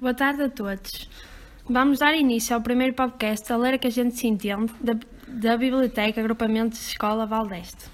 Boa 0.00 0.14
tarde 0.14 0.42
a 0.42 0.48
todos. 0.48 1.10
Vamos 1.68 1.98
dar 1.98 2.14
início 2.14 2.54
ao 2.54 2.62
primeiro 2.62 2.94
podcast 2.94 3.52
a 3.52 3.56
ler 3.56 3.80
que 3.80 3.88
a 3.88 3.90
gente 3.90 4.16
se 4.16 4.28
entende 4.28 4.72
da, 4.80 4.94
da 5.26 5.56
Biblioteca 5.56 6.20
Agrupamento 6.20 6.76
de 6.76 6.82
Escola 6.82 7.26
Valdeste. 7.26 7.86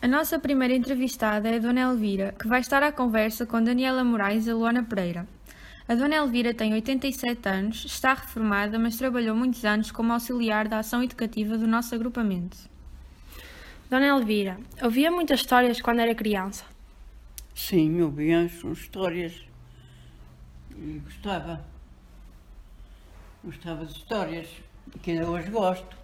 A 0.00 0.06
nossa 0.06 0.38
primeira 0.38 0.72
entrevistada 0.72 1.48
é 1.48 1.56
a 1.56 1.58
Dona 1.58 1.80
Elvira, 1.80 2.32
que 2.38 2.46
vai 2.46 2.60
estar 2.60 2.84
à 2.84 2.92
conversa 2.92 3.44
com 3.44 3.60
Daniela 3.60 4.04
Moraes 4.04 4.46
e 4.46 4.52
Luana 4.52 4.84
Pereira. 4.84 5.26
A 5.88 5.96
Dona 5.96 6.14
Elvira 6.14 6.54
tem 6.54 6.74
87 6.74 7.48
anos, 7.48 7.84
está 7.86 8.14
reformada, 8.14 8.78
mas 8.78 8.96
trabalhou 8.96 9.34
muitos 9.34 9.64
anos 9.64 9.90
como 9.90 10.12
auxiliar 10.12 10.68
da 10.68 10.78
ação 10.78 11.02
educativa 11.02 11.58
do 11.58 11.66
nosso 11.66 11.92
agrupamento. 11.92 12.56
Dona 13.90 14.06
Elvira, 14.06 14.60
ouvia 14.80 15.10
muitas 15.10 15.40
histórias 15.40 15.80
quando 15.80 15.98
era 15.98 16.14
criança? 16.14 16.64
Sim, 17.52 18.00
ouvia 18.00 18.42
as 18.42 18.62
histórias 18.78 19.51
e 20.76 21.00
gostava. 21.04 21.64
Gostava 23.44 23.84
de 23.84 23.92
histórias, 23.92 24.48
que 25.02 25.12
ainda 25.12 25.28
hoje 25.28 25.50
gosto. 25.50 25.96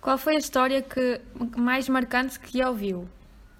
Qual 0.00 0.18
foi 0.18 0.36
a 0.36 0.38
história 0.38 0.82
que 0.82 1.20
mais 1.56 1.88
marcante 1.88 2.38
que 2.38 2.62
ouviu? 2.62 3.08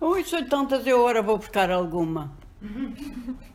Ui, 0.00 0.22
são 0.24 0.44
tantas, 0.46 0.86
eu 0.86 0.98
agora 0.98 1.22
vou 1.22 1.38
buscar 1.38 1.70
alguma. 1.70 2.30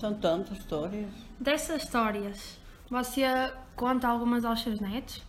São 0.00 0.14
tantas 0.14 0.58
histórias. 0.58 1.08
Dessas 1.38 1.84
histórias, 1.84 2.58
você 2.90 3.22
conta 3.76 4.08
algumas 4.08 4.44
aos 4.44 4.62
seus 4.62 4.80
netos? 4.80 5.22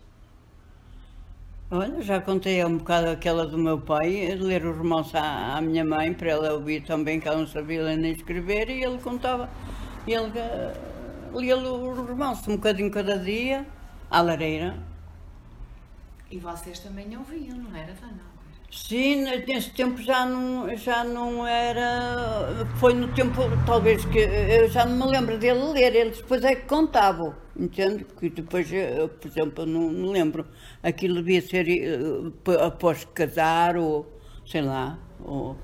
Olha, 1.71 2.01
já 2.01 2.19
contei 2.19 2.65
um 2.65 2.77
bocado 2.77 3.11
aquela 3.11 3.45
do 3.45 3.55
meu 3.55 3.79
pai, 3.79 4.35
ler 4.39 4.65
os 4.65 4.75
romances 4.75 5.13
à, 5.13 5.55
à, 5.55 5.61
minha 5.61 5.85
mãe, 5.85 6.11
para 6.15 6.31
ela 6.31 6.53
ouvir 6.53 6.81
também, 6.81 7.19
que 7.19 7.27
ela 7.27 7.37
não 7.37 7.45
sabia 7.45 7.83
ler 7.83 7.95
nem 7.95 8.11
escrever, 8.11 8.71
e 8.71 8.83
ele 8.83 8.97
contava, 8.97 9.47
e 10.07 10.11
ele 10.11 10.31
uh, 10.31 11.39
lia 11.39 11.55
os 11.55 12.09
romances 12.09 12.47
um 12.47 12.55
bocadinho 12.55 12.89
cada 12.89 13.19
dia, 13.19 13.67
à 14.09 14.19
lareira. 14.19 14.79
E 16.31 16.39
vocês 16.39 16.79
também 16.79 17.15
ouviam, 17.15 17.55
não 17.55 17.75
era, 17.75 17.93
Dana? 17.93 18.29
Sim, 18.71 19.25
nesse 19.47 19.69
tempo 19.69 20.01
já 20.01 20.25
não, 20.25 20.75
já 20.75 21.03
não 21.03 21.45
era. 21.45 22.65
Foi 22.77 22.93
no 22.95 23.07
tempo, 23.13 23.41
talvez 23.65 24.05
que. 24.05 24.19
Eu 24.19 24.69
já 24.69 24.85
não 24.85 25.07
me 25.07 25.11
lembro 25.11 25.37
dele 25.37 25.71
ler, 25.71 25.95
ele 25.95 26.11
depois 26.11 26.43
é 26.43 26.55
que 26.55 26.67
contava, 26.67 27.35
entende? 27.59 28.05
Porque 28.05 28.29
depois, 28.29 28.71
eu, 28.71 29.09
por 29.09 29.27
exemplo, 29.27 29.65
não 29.65 29.89
me 29.89 30.09
lembro. 30.09 30.45
Aquilo 30.81 31.15
devia 31.15 31.41
ser 31.41 31.67
uh, 31.67 32.33
após 32.65 33.05
casar 33.13 33.77
ou 33.77 34.19
sei 34.45 34.61
lá. 34.61 34.97
Ou, 35.23 35.55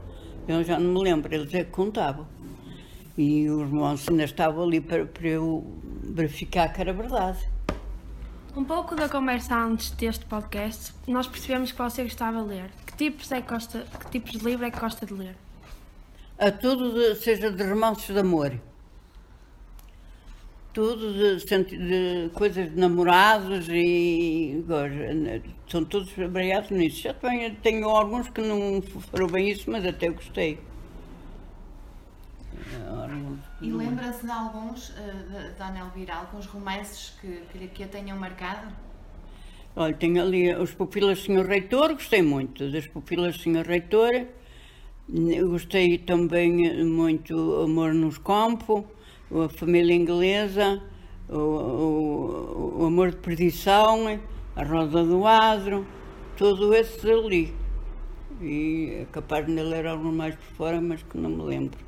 eu 0.48 0.64
já 0.64 0.78
não 0.80 0.94
me 0.94 1.10
lembro, 1.10 1.34
eles 1.34 1.54
é 1.54 1.64
que 1.64 1.72
contavam. 1.72 2.28
E 3.18 3.50
os 3.50 3.62
irmãos 3.62 4.08
ainda 4.10 4.24
estavam 4.24 4.64
ali 4.64 4.82
para, 4.82 5.06
para 5.06 5.28
eu 5.28 5.66
verificar 6.04 6.72
que 6.72 6.82
era 6.82 6.94
verdade. 6.94 7.50
Um 8.56 8.64
pouco 8.64 8.96
da 8.96 9.10
conversa 9.10 9.56
antes 9.56 9.92
deste 9.92 10.26
podcast, 10.26 10.94
nós 11.08 11.28
percebemos 11.28 11.72
que 11.72 11.78
você 11.78 12.04
gostava 12.04 12.42
de 12.42 12.48
ler. 12.50 12.72
Que 12.86 12.96
tipos, 12.96 13.32
é 13.32 13.42
que, 13.42 13.50
gosta, 13.50 13.86
que 14.00 14.12
tipos 14.12 14.32
de 14.32 14.46
livro 14.46 14.66
é 14.66 14.72
que 14.72 14.80
gosta 14.80 15.06
de 15.06 15.14
ler? 15.14 15.36
A 16.38 16.52
tudo, 16.52 16.94
de, 16.94 17.16
seja 17.16 17.52
de 17.52 17.64
romances 17.64 18.14
de 18.14 18.20
amor. 18.20 18.54
Tudo 20.76 21.14
de, 21.14 21.38
de 21.64 22.30
coisas 22.34 22.70
de 22.70 22.78
namorados 22.78 23.68
e. 23.70 24.62
São 25.70 25.86
todos 25.86 26.12
variados 26.12 26.70
nisso. 26.70 27.02
Já 27.04 27.14
também 27.14 27.56
tenho 27.56 27.88
alguns 27.88 28.28
que 28.28 28.42
não 28.42 28.82
foram 28.82 29.28
bem 29.28 29.52
isso, 29.52 29.72
mas 29.72 29.86
até 29.86 30.10
gostei. 30.10 30.60
E 33.62 33.72
lembra-se 33.72 34.26
de 34.26 34.32
alguns, 34.32 34.90
uh, 34.90 35.58
da 35.58 35.68
Anel 35.68 35.86
Elvira, 35.86 36.16
alguns 36.16 36.46
romances 36.46 37.18
que, 37.22 37.42
que, 37.52 37.68
que 37.70 37.84
a 37.84 37.88
tenham 37.88 38.18
marcado? 38.18 38.68
Olha, 39.78 39.94
tenho 39.94 40.22
ali 40.22 40.54
Os 40.56 40.74
Pupilas 40.74 41.20
do 41.20 41.26
Senhor 41.26 41.46
Reitor, 41.46 41.94
gostei 41.94 42.22
muito 42.22 42.70
das 42.70 42.86
Pupilas 42.86 43.38
do 43.38 43.44
Senhor 43.44 43.66
Reitor. 43.66 44.28
Gostei 45.08 46.00
também 46.00 46.84
muito 46.84 47.62
Amor 47.62 47.94
nos 47.94 48.18
Campos, 48.18 48.84
A 49.44 49.50
Família 49.50 49.94
Inglesa, 49.94 50.82
o, 51.28 51.38
o, 51.38 52.82
o, 52.82 52.86
Amor 52.86 53.12
de 53.12 53.18
Perdição, 53.18 54.20
A 54.56 54.64
Rosa 54.64 55.04
do 55.04 55.26
Adro, 55.26 55.86
todos 56.38 56.74
esses 56.76 57.04
ali. 57.04 57.54
E 58.42 59.02
é 59.02 59.06
capaz 59.12 59.46
de 59.46 59.52
ler 59.54 59.88
alguns 59.88 60.14
mais 60.14 60.36
por 60.36 60.46
fora, 60.56 60.82
mas 60.82 61.04
que 61.04 61.18
não 61.18 61.30
me 61.30 61.44
lembro. 61.44 61.80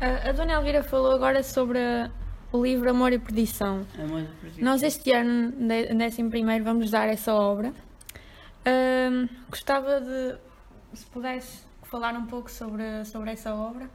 A, 0.00 0.28
a 0.28 0.32
Dona 0.32 0.54
Elvira 0.54 0.82
falou 0.82 1.12
agora 1.12 1.42
sobre 1.42 1.78
o 2.52 2.62
livro 2.62 2.90
Amor 2.90 3.12
e 3.12 3.18
Perdição. 3.18 3.86
Amor 3.98 4.20
e 4.20 4.26
Perdição. 4.40 4.64
Nós 4.64 4.82
este 4.82 5.12
ano, 5.12 5.52
décimo 5.96 6.30
primeiro, 6.30 6.64
vamos 6.64 6.90
dar 6.90 7.08
essa 7.08 7.34
obra. 7.34 7.72
Um, 8.66 9.28
gostava 9.48 10.00
de, 10.00 10.36
se 10.94 11.06
pudesse, 11.06 11.64
falar 11.82 12.14
um 12.14 12.26
pouco 12.26 12.50
sobre, 12.50 13.04
sobre 13.04 13.32
essa 13.32 13.54
obra. 13.54 13.88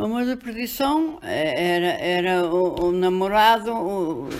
O 0.00 0.04
Amor 0.04 0.24
da 0.24 0.34
Perdição 0.34 1.18
era, 1.22 1.88
era 2.00 2.46
o, 2.46 2.86
o 2.86 2.90
namorado. 2.90 3.70
O, 3.70 4.30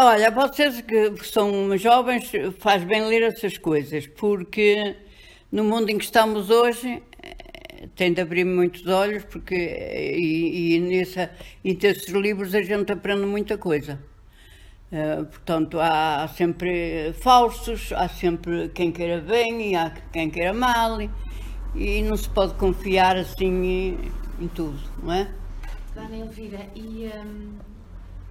olha, 0.00 0.30
vocês 0.30 0.80
que 0.80 1.24
são 1.24 1.76
jovens, 1.76 2.30
faz 2.60 2.84
bem 2.84 3.04
ler 3.04 3.24
essas 3.24 3.58
coisas, 3.58 4.06
porque 4.06 4.94
no 5.50 5.64
mundo 5.64 5.90
em 5.90 5.98
que 5.98 6.04
estamos 6.04 6.50
hoje 6.50 7.02
tem 7.96 8.12
de 8.12 8.20
abrir 8.20 8.44
muitos 8.44 8.86
olhos 8.86 9.24
porque 9.24 9.56
e, 9.56 10.76
e, 10.76 10.78
nessa, 10.78 11.28
e 11.64 11.74
nesses 11.74 12.08
livros 12.10 12.54
a 12.54 12.62
gente 12.62 12.92
aprende 12.92 13.26
muita 13.26 13.58
coisa. 13.58 13.98
Uh, 14.92 15.24
portanto, 15.24 15.80
há, 15.80 16.22
há, 16.22 16.28
sempre 16.28 17.12
falsos, 17.14 17.92
há 17.92 18.08
sempre 18.08 18.68
quem 18.68 18.92
queira 18.92 19.20
bem 19.20 19.72
e 19.72 19.74
há 19.74 19.92
quem 20.12 20.30
queira 20.30 20.52
mal 20.52 21.02
e, 21.02 21.10
e 21.76 22.02
não 22.02 22.16
se 22.16 22.28
pode 22.28 22.54
confiar 22.54 23.16
assim 23.16 24.10
em, 24.40 24.48
tudo, 24.54 24.78
não 25.02 25.12
é? 25.12 25.30
Dona 25.94 26.16
Elvira, 26.16 26.66
e 26.74 27.10
um, 27.14 27.58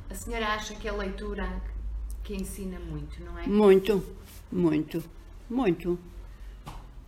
a 0.09 0.15
senhora 0.15 0.47
acha 0.47 0.75
que 0.75 0.87
a 0.87 0.93
leitura 0.93 1.47
que 2.23 2.35
ensina 2.35 2.79
muito, 2.79 3.23
não 3.23 3.37
é? 3.39 3.47
Muito, 3.47 4.03
muito, 4.51 5.03
muito 5.49 5.99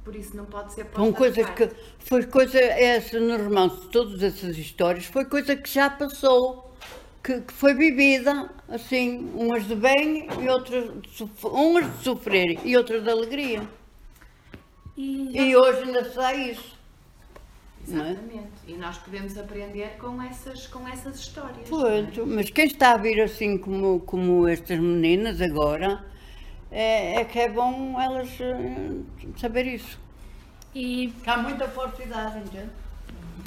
por 0.08 0.16
isso 0.16 0.38
não 0.38 0.46
pode 0.46 0.72
ser 0.72 0.88
São 0.96 1.12
coisas 1.12 1.50
que 1.50 1.70
foi 2.00 2.26
coisa 2.26 2.58
essa 2.58 3.20
no 3.20 3.36
romance, 3.44 3.90
todas 3.92 4.24
essas 4.24 4.58
histórias 4.58 5.04
foi 5.04 5.26
coisa 5.26 5.54
que 5.54 5.70
já 5.70 5.90
passou, 5.90 6.74
que, 7.22 7.42
que 7.42 7.52
foi 7.52 7.74
vivida 7.74 8.50
assim, 8.70 9.30
umas 9.36 9.68
de 9.68 9.76
bem 9.76 10.30
e 10.42 10.48
outras 10.48 10.86
de 11.02 11.30
umas 11.44 11.98
de 11.98 12.04
sofrer 12.06 12.58
e 12.64 12.78
outras 12.78 13.04
de 13.04 13.10
alegria. 13.10 13.68
E, 14.98 15.30
e 15.40 15.56
hoje 15.56 15.84
ainda 15.84 16.04
sai 16.12 16.52
isso. 16.52 16.76
É? 17.88 17.92
Exatamente. 17.92 18.50
É? 18.68 18.72
E 18.72 18.78
nós 18.78 18.98
podemos 18.98 19.38
aprender 19.38 19.98
com 20.00 20.22
essas, 20.22 20.68
com 20.68 20.88
essas 20.88 21.20
histórias. 21.20 21.70
Muito, 21.70 22.22
é? 22.22 22.26
mas 22.26 22.50
quem 22.50 22.66
está 22.66 22.94
a 22.94 22.98
vir 22.98 23.22
assim 23.22 23.58
como, 23.58 24.00
como 24.02 24.48
estas 24.48 24.80
meninas 24.80 25.40
agora, 25.40 26.04
é, 26.72 27.22
é 27.22 27.26
que 27.26 27.40
é 27.40 27.48
bom 27.48 28.00
elas 28.02 28.30
uh, 28.40 29.06
saber 29.40 29.68
isso. 29.68 30.00
E 30.74 31.14
há 31.26 31.38
muita 31.38 31.68
falsidade, 31.68 32.40
entende? 32.40 32.70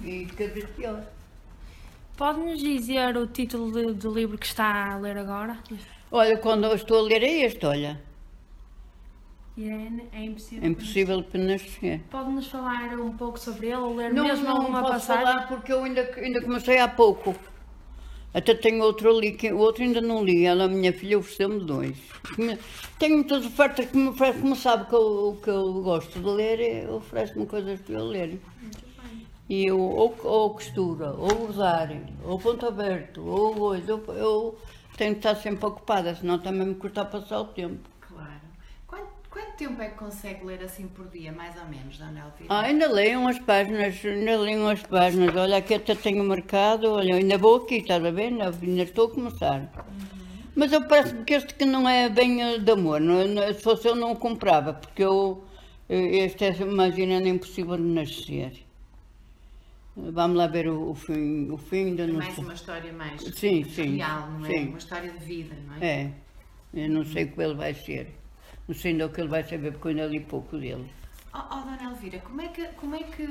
E 0.05 0.27
cada 0.27 0.51
vez 0.53 0.71
pior. 0.71 1.05
Pode-nos 2.17 2.61
dizer 2.61 3.17
o 3.17 3.27
título 3.27 3.93
do 3.93 4.13
livro 4.13 4.39
que 4.39 4.47
está 4.47 4.93
a 4.93 4.99
ler 4.99 5.17
agora? 5.17 5.59
Olha, 6.11 6.37
quando 6.39 6.65
eu 6.65 6.75
estou 6.75 6.99
a 6.99 7.03
ler 7.03 7.23
é 7.23 7.45
este, 7.45 7.65
olha. 7.67 8.01
Irene, 9.61 10.09
é 10.13 10.25
impossível. 10.25 10.65
É 10.65 10.67
impossível 10.69 11.25
nascer. 11.35 12.01
Pode-nos 12.11 12.47
falar 12.49 12.99
um 12.99 13.13
pouco 13.13 13.39
sobre 13.39 13.67
ele 13.67 13.77
ou 13.77 13.95
ler 13.95 14.13
não, 14.13 14.25
mesmo 14.25 14.45
não, 14.45 14.57
alguma 14.57 14.81
não 14.81 14.89
posso 14.89 15.07
passagem? 15.07 15.25
falar 15.27 15.49
porque 15.49 15.73
eu 15.73 15.85
ainda, 15.85 16.03
ainda 16.17 16.41
comecei 16.41 16.79
há 16.79 16.89
pouco. 16.89 17.35
Até 18.33 18.55
tenho 18.55 18.83
outro 18.83 19.15
ali, 19.15 19.33
que 19.33 19.53
o 19.53 19.59
outro 19.59 19.83
ainda 19.83 20.01
não 20.01 20.25
li. 20.25 20.47
Ela, 20.47 20.65
a 20.65 20.69
minha 20.69 20.93
filha, 20.93 21.19
ofereceu-me 21.19 21.61
dois. 21.65 21.99
Tenho 22.99 23.17
muitas 23.17 23.45
ofertas 23.45 23.87
que 23.87 23.97
me 23.97 24.09
oferece, 24.09 24.39
como 24.39 24.57
sabe 24.57 24.87
que 24.89 24.95
eu, 24.95 25.39
que 25.43 25.51
eu 25.51 25.83
gosto 25.83 26.19
de 26.21 26.27
ler, 26.27 26.89
oferece-me 26.89 27.45
coisas 27.45 27.81
para 27.81 27.95
eu 27.97 28.05
ler. 28.05 28.41
E 29.49 29.67
eu 29.67 29.81
ou, 29.81 30.17
ou 30.23 30.51
costura, 30.51 31.13
ou 31.13 31.49
usar, 31.49 31.91
ou 32.25 32.39
ponto 32.39 32.65
aberto, 32.67 33.27
ou 33.27 33.53
coisa. 33.53 33.91
Eu, 33.91 34.05
eu 34.15 34.59
tenho 34.97 35.15
que 35.15 35.19
estar 35.19 35.35
sempre 35.35 35.67
ocupada, 35.67 36.15
senão 36.15 36.39
também 36.39 36.69
me 36.69 36.75
custa 36.77 37.05
passar 37.05 37.41
o 37.41 37.47
tempo. 37.47 37.90
Tempo 39.61 39.83
é 39.83 39.91
que 39.91 39.99
consegue 39.99 40.43
ler 40.43 40.63
assim 40.63 40.89
por 40.89 41.07
dia, 41.11 41.31
mais 41.33 41.55
ou 41.55 41.67
menos, 41.67 41.99
Dona 41.99 42.21
Elvira? 42.21 42.47
Ah, 42.49 42.61
ainda 42.63 42.91
leio 42.91 43.21
umas 43.21 43.39
páginas, 43.41 44.03
ainda 44.03 44.39
leio 44.39 44.59
umas 44.59 44.83
páginas. 44.83 45.37
Olha, 45.37 45.59
aqui 45.59 45.75
até 45.75 45.95
tenho 45.95 46.25
marcado, 46.25 46.93
olha, 46.93 47.17
ainda 47.17 47.37
vou 47.37 47.57
aqui, 47.57 47.75
estás 47.75 48.03
a 48.03 48.11
ver? 48.11 48.29
Ainda, 48.29 48.47
ainda 48.47 48.83
estou 48.85 49.09
a 49.09 49.11
começar. 49.11 49.61
Uhum. 49.61 49.99
Mas 50.57 50.73
eu 50.73 50.89
parece-me 50.89 51.25
que 51.25 51.35
este 51.35 51.53
que 51.53 51.67
não 51.67 51.87
é 51.87 52.09
bem 52.09 52.59
de 52.59 52.73
amor, 52.73 53.03
não, 53.03 53.29
não, 53.29 53.47
se 53.53 53.61
fosse 53.61 53.87
eu 53.87 53.95
não 53.95 54.17
comprava, 54.17 54.73
porque 54.73 55.05
eu, 55.05 55.45
este 55.91 56.47
é 56.47 56.57
imaginando 56.57 57.29
impossível 57.29 57.77
de 57.77 57.83
nascer. 57.83 58.65
Vamos 59.95 60.39
lá 60.39 60.47
ver 60.47 60.69
o, 60.69 60.93
o 60.93 60.95
fim, 60.95 61.51
o 61.51 61.59
fim 61.59 61.95
da 61.97 62.05
É 62.05 62.07
mais 62.07 62.39
uma 62.39 62.55
história 62.55 62.95
mais 62.95 63.21
Sim, 63.21 63.65
sim, 63.65 63.97
real, 63.97 64.31
não 64.31 64.47
é? 64.47 64.49
sim. 64.49 64.69
Uma 64.69 64.79
história 64.79 65.11
de 65.13 65.19
vida, 65.19 65.55
não 65.67 65.75
é? 65.75 65.87
É, 65.87 66.11
eu 66.73 66.89
não 66.89 67.05
sei 67.05 67.25
o 67.25 67.33
que 67.33 67.43
ele 67.43 67.55
vai 67.55 67.75
ser. 67.75 68.20
Não 68.71 68.77
sei 68.77 68.93
ainda 68.93 69.07
o 69.07 69.11
que 69.11 69.21
ele 69.21 69.29
vai 69.29 69.43
saber, 69.43 69.73
porque 69.73 69.89
eu 69.89 69.91
ainda 69.91 70.07
li 70.07 70.21
pouco 70.21 70.57
dele. 70.57 70.87
Oh, 71.35 71.39
oh, 71.39 71.61
Dona 71.67 71.91
Elvira, 71.91 72.21
como 72.21 72.41
é 72.41 72.47
que 72.55 72.65
como 72.81 72.95
é 72.95 73.01
que 73.01 73.27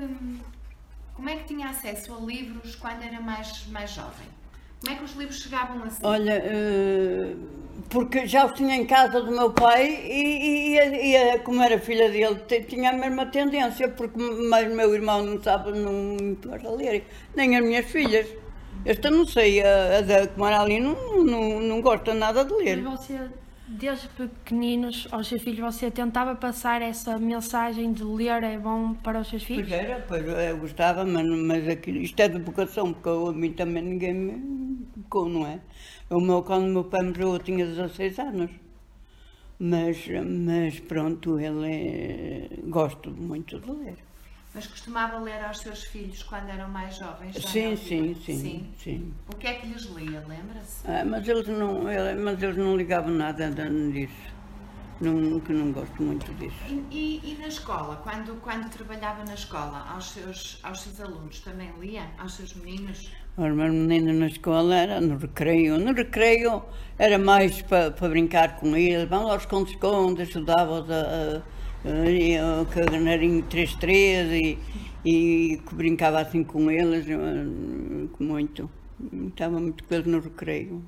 como 1.13 1.29
é 1.29 1.35
que 1.37 1.45
tinha 1.45 1.69
acesso 1.69 2.13
a 2.13 2.19
livros 2.19 2.75
quando 2.75 3.03
era 3.03 3.21
mais 3.21 3.65
mais 3.67 3.89
jovem? 3.91 4.27
Como 4.81 4.93
é 4.93 4.97
que 4.97 5.05
os 5.05 5.13
livros 5.13 5.41
chegavam 5.41 5.81
assim? 5.83 6.01
Olha, 6.03 6.41
eh, 6.43 7.35
porque 7.89 8.27
já 8.27 8.45
os 8.47 8.51
tinha 8.51 8.75
em 8.75 8.85
casa 8.85 9.21
do 9.21 9.31
meu 9.31 9.49
pai 9.53 9.83
e, 10.19 10.77
e- 10.77 11.15
e 11.15 11.39
como 11.39 11.61
era 11.63 11.79
filha 11.79 12.09
dele, 12.11 12.35
tinha 12.67 12.89
a 12.89 12.93
mesma 13.03 13.25
tendência, 13.27 13.87
porque 13.87 14.19
mas 14.51 14.67
meu 14.73 14.93
irmão 14.93 15.23
não 15.25 15.41
sabe, 15.41 15.71
não 15.71 16.17
importa 16.33 16.69
ler, 16.69 17.05
nem 17.33 17.55
as 17.55 17.63
minhas 17.63 17.85
filhas. 17.85 18.27
Esta 18.85 19.09
não 19.09 19.25
sei, 19.25 19.61
a, 19.61 19.99
a 19.99 20.01
da 20.01 20.27
que 20.27 20.37
mora 20.37 20.59
ali 20.59 20.81
não, 20.81 21.23
não, 21.23 21.59
não 21.61 21.81
gosta 21.81 22.13
nada 22.13 22.43
de 22.43 22.53
ler. 22.53 22.77
Mas 22.77 22.99
você, 22.99 23.19
desde 23.69 24.07
pequeninos, 24.09 25.07
aos 25.11 25.27
seus 25.27 25.41
filhos, 25.41 25.75
você 25.75 25.91
tentava 25.91 26.35
passar 26.35 26.81
essa 26.81 27.17
mensagem 27.19 27.93
de 27.93 28.03
ler 28.03 28.43
é 28.43 28.57
bom 28.57 28.93
para 28.95 29.19
os 29.21 29.27
seus 29.29 29.43
Pois 29.53 29.67
filhos? 29.67 29.81
era, 29.83 29.95
pois 30.09 30.23
eu 30.51 30.57
gostava, 30.63 31.01
mas, 31.13 31.25
mas 31.49 31.67
aquilo, 31.75 31.99
isto 31.99 32.19
é 32.25 32.27
de 32.29 32.39
vocação, 32.47 32.93
porque 32.93 33.09
eu, 33.09 33.27
a 33.27 33.33
mim 33.41 33.51
também 33.53 33.83
ninguém 33.83 34.13
me 34.13 34.33
educou, 34.97 35.27
não 35.29 35.45
é? 35.53 35.55
O 36.09 36.19
meu, 36.27 36.41
quando 36.43 36.65
o 36.67 36.73
meu 36.75 36.83
pai 36.91 37.01
morreu 37.03 37.33
eu 37.33 37.39
tinha 37.47 37.65
16 37.65 38.17
anos. 38.19 38.51
Mas, 39.59 39.97
mas 40.45 40.79
pronto, 40.79 41.39
ele 41.39 41.65
é, 41.67 42.49
gosto 42.63 43.11
muito 43.11 43.59
de 43.59 43.71
ler. 43.71 43.97
Mas 44.59 44.67
costumava 44.67 45.17
ler 45.19 45.41
aos 45.45 45.59
seus 45.59 45.83
filhos 45.85 46.21
quando 46.23 46.49
eram 46.49 46.67
mais 46.67 46.97
jovens? 46.97 47.33
Sim, 47.37 47.71
Elvira? 47.71 47.77
sim, 47.77 48.15
sim, 48.25 48.69
sim. 48.77 49.13
O 49.33 49.37
que 49.37 49.47
é 49.47 49.53
que 49.53 49.67
lhes 49.67 49.83
lia, 49.83 50.19
lembra-se? 50.27 50.85
Ah, 50.85 51.05
mas, 51.05 51.25
eles 51.25 51.47
não, 51.47 51.89
ele- 51.89 52.19
mas 52.21 52.43
eles 52.43 52.57
não 52.57 52.75
ligavam 52.75 53.09
nada 53.09 53.49
disso. 53.49 54.11
Não, 54.99 55.39
que 55.39 55.53
não 55.53 55.71
gosto 55.71 56.03
muito 56.03 56.33
disso. 56.33 56.57
E, 56.67 56.83
e- 56.91 57.21
e 57.31 57.37
na 57.39 57.47
escola, 57.47 58.01
quando, 58.03 58.35
quando 58.41 58.69
trabalhava 58.69 59.23
na 59.23 59.33
escola, 59.33 59.85
aos 59.93 60.09
seus, 60.11 60.59
aos 60.61 60.81
seus 60.81 60.99
alunos 60.99 61.39
também 61.39 61.71
lia? 61.79 62.03
Aos 62.17 62.33
seus 62.33 62.53
meninos? 62.55 63.09
Os 63.37 63.53
meus 63.53 63.71
meninos 63.73 64.13
na 64.13 64.27
escola 64.27 64.75
era 64.75 64.99
no 64.99 65.15
recreio. 65.15 65.77
No 65.77 65.93
recreio 65.93 66.65
era 66.97 67.17
mais 67.17 67.61
para 67.61 67.91
brincar 68.09 68.57
com 68.57 68.75
eles. 68.75 69.09
Lá 69.09 69.19
aos 69.19 69.43
esconde-esconde, 69.43 70.23
ajudava-os 70.23 70.91
a, 70.91 70.99
a, 70.99 71.41
a, 71.85 72.61
a 72.61 72.65
canarinho 72.65 73.43
3-3 73.43 74.31
e, 74.31 74.57
e 75.05 75.57
que 75.67 75.75
brincava 75.75 76.19
assim 76.21 76.43
com 76.43 76.69
eles, 76.69 77.07
eh, 77.09 78.07
muito. 78.19 78.69
Estava 79.29 79.59
muito 79.59 79.83
com 79.83 79.93
eles 79.95 80.07
no 80.07 80.19
recreio. 80.19 80.83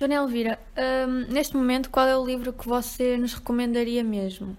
Dona 0.00 0.14
Elvira, 0.16 0.58
hum, 0.76 1.26
neste 1.32 1.54
momento, 1.56 1.90
qual 1.90 2.08
é 2.08 2.16
o 2.16 2.26
livro 2.26 2.52
que 2.52 2.66
você 2.66 3.16
nos 3.16 3.34
recomendaria 3.34 4.02
mesmo? 4.02 4.56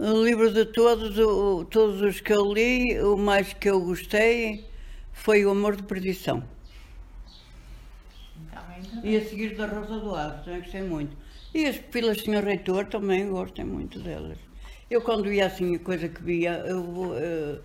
O 0.00 0.24
livro 0.24 0.48
de 0.52 0.64
todos, 0.78 1.16
o- 1.18 1.64
todos 1.74 2.00
os 2.02 2.20
que 2.20 2.32
eu 2.32 2.44
li, 2.52 2.98
o 3.00 3.16
mais 3.16 3.52
que 3.52 3.68
eu 3.70 3.80
gostei 3.80 4.64
foi 5.12 5.44
O 5.44 5.50
Amor 5.50 5.76
de 5.76 5.84
Perdição. 5.84 6.38
E 9.08 9.10
a 9.16 9.22
seguir 9.28 9.50
da 9.58 9.66
Rosa 9.74 9.96
do 10.04 10.10
também 10.44 10.60
gostei 10.62 10.82
muito. 10.94 11.14
E 11.58 11.60
as 11.70 11.76
pupilas 11.82 12.18
Senhor 12.22 12.44
Reitor 12.50 12.84
também 12.94 13.30
gostei 13.38 13.64
muito 13.64 13.96
delas. 14.06 14.38
Eu 14.90 15.00
quando 15.00 15.32
ia 15.32 15.46
assim, 15.46 15.76
a 15.76 15.78
coisa 15.78 16.08
que 16.08 16.22
via, 16.22 16.52
eu, 16.66 17.14
eh, 17.16 17.60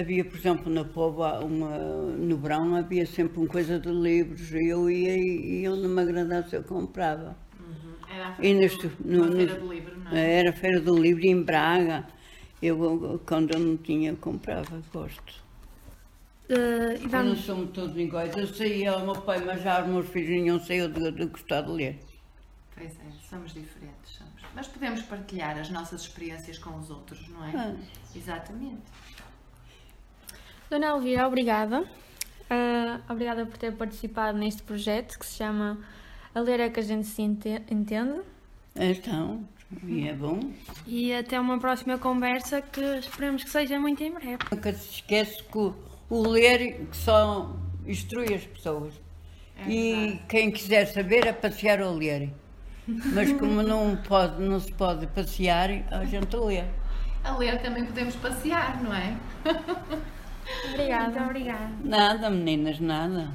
havia, 0.00 0.24
por 0.24 0.36
exemplo, 0.38 0.72
na 0.72 0.84
Póvoa, 0.84 1.40
uma, 1.44 1.76
no 2.28 2.36
verão, 2.38 2.74
havia 2.76 3.04
sempre 3.06 3.38
uma 3.38 3.48
coisa 3.48 3.78
de 3.80 3.90
livros, 3.90 4.50
e 4.52 4.68
eu 4.68 4.88
ia 4.88 5.14
e, 5.16 5.62
e 5.62 5.68
onde 5.68 5.86
me 5.88 6.00
agradasse 6.00 6.54
eu 6.56 6.62
comprava. 6.64 7.36
Era 8.06 8.28
a 8.28 8.32
E 8.38 8.54
feira, 8.54 8.54
neste, 8.54 8.86
do, 8.88 8.94
no- 9.04 9.28
no- 9.28 9.36
feira 9.36 9.56
do 9.56 9.72
livro, 9.72 9.98
não 9.98 10.12
é? 10.12 10.34
Era 10.40 10.50
a 10.50 10.52
Feira 10.52 10.80
do 10.80 10.96
Livro 10.96 11.24
em 11.26 11.42
Braga. 11.42 12.06
Eu, 12.62 13.20
quando 13.26 13.52
eu 13.52 13.60
não 13.60 13.76
tinha, 13.76 14.14
comprava, 14.16 14.82
gosto. 14.92 15.34
Eh, 16.48 16.98
e 17.04 17.08
Eu 17.12 17.22
não 17.22 17.36
vamos, 17.36 17.38
somos 17.46 17.70
todos 17.72 17.96
iguais. 17.96 18.34
Eu 18.36 18.46
saía 18.46 18.92
ao 18.92 19.04
meu 19.04 19.20
pai, 19.22 19.44
mas 19.44 19.62
já 19.62 19.82
os 19.82 19.88
meus 19.88 20.08
filhos 20.08 20.30
nenhum 20.30 20.58
saiu 20.60 20.88
de, 20.88 21.10
de 21.12 21.26
gostar 21.26 21.62
de 21.62 21.70
ler. 21.70 21.94
Pois 22.78 22.92
é, 22.92 23.10
somos 23.28 23.52
diferentes, 23.52 24.12
somos. 24.16 24.42
Mas 24.54 24.68
podemos 24.68 25.02
partilhar 25.02 25.58
as 25.58 25.68
nossas 25.68 26.02
experiências 26.02 26.58
com 26.58 26.78
os 26.78 26.90
outros, 26.90 27.26
não 27.28 27.44
é? 27.44 27.52
Ah. 27.56 27.74
Exatamente. 28.14 28.82
Dona 30.70 30.86
Elvira, 30.86 31.26
obrigada. 31.26 31.84
Ah, 32.48 33.00
obrigada 33.08 33.44
por 33.46 33.56
ter 33.58 33.72
participado 33.72 34.38
neste 34.38 34.62
projeto 34.62 35.18
que 35.18 35.26
se 35.26 35.36
chama 35.36 35.78
A 36.34 36.40
Ler 36.40 36.60
é 36.60 36.70
que 36.70 36.80
a 36.80 36.82
gente 36.82 37.06
se 37.06 37.20
ente- 37.22 37.62
entende. 37.70 38.20
Então, 38.76 39.46
e 39.84 40.06
é 40.08 40.14
bom. 40.14 40.38
e 40.86 41.12
até 41.12 41.38
uma 41.40 41.58
próxima 41.58 41.98
conversa 41.98 42.62
que 42.62 42.80
esperemos 42.98 43.42
que 43.44 43.50
seja 43.50 43.78
muito 43.80 44.02
em 44.04 44.12
breve. 44.12 44.38
Nunca 44.52 44.72
se 44.72 44.88
esquece 44.94 45.42
que 45.42 45.58
o, 45.58 45.74
o 46.08 46.28
ler 46.28 46.86
que 46.86 46.96
só 46.96 47.56
instrui 47.86 48.32
as 48.34 48.44
pessoas. 48.46 48.94
É 49.56 49.68
e 49.68 50.20
quem 50.28 50.50
quiser 50.52 50.86
saber 50.86 51.26
é 51.26 51.32
passear 51.32 51.80
ou 51.82 51.92
ler. 51.94 52.30
Mas 53.12 53.32
como 53.34 53.62
não, 53.62 53.96
pode, 53.96 54.42
não 54.42 54.58
se 54.58 54.72
pode 54.72 55.06
passear, 55.08 55.68
a 55.90 56.04
gente 56.06 56.34
lê. 56.36 56.64
A 57.22 57.36
ler 57.36 57.60
também 57.60 57.84
podemos 57.84 58.16
passear, 58.16 58.82
não 58.82 58.94
é? 58.94 59.14
Muito 59.44 60.72
Obrigada. 60.72 61.22
obrigada. 61.24 61.70
Nada, 61.84 62.30
meninas, 62.30 62.80
nada. 62.80 63.28